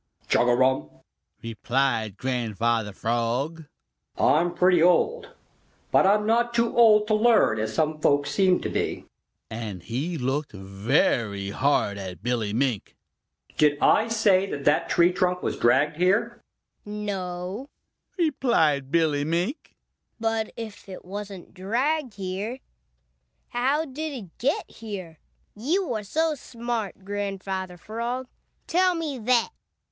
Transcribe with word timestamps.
"Chugarum!" 0.27 0.89
replied 1.43 2.17
Grandfather 2.17 2.91
Frog. 2.91 3.65
"I'm 4.17 4.55
pretty 4.55 4.81
old, 4.81 5.29
but 5.91 6.07
I'm 6.07 6.25
not 6.25 6.55
too 6.55 6.75
old 6.75 7.05
to 7.05 7.13
learn 7.13 7.59
as 7.59 7.75
some 7.75 8.01
folks 8.01 8.31
seem 8.31 8.61
to 8.61 8.69
be," 8.69 9.05
and 9.51 9.83
he 9.83 10.17
looked 10.17 10.53
very 10.53 11.51
hard 11.51 11.99
at 11.99 12.23
Billy 12.23 12.51
Mink. 12.51 12.95
"Did 13.57 13.77
I 13.79 14.07
say 14.07 14.49
that 14.49 14.65
that 14.65 14.89
tree 14.89 15.13
trunk 15.13 15.43
was 15.43 15.55
dragged 15.55 15.97
here?" 15.97 16.41
"No," 16.83 17.69
replied 18.17 18.89
Billy 18.89 19.23
Mink, 19.23 19.75
"but 20.19 20.51
if 20.57 20.89
it 20.89 21.05
wasn't 21.05 21.53
dragged 21.53 22.15
here, 22.15 22.57
how 23.49 23.85
did 23.85 24.13
it 24.13 24.37
get 24.39 24.65
here? 24.67 25.19
You 25.55 25.93
are 25.93 26.01
so 26.01 26.33
smart, 26.33 27.05
Grandfather 27.05 27.77
Frog, 27.77 28.25
tell 28.65 28.95
me 28.95 29.19
that!" 29.19 29.49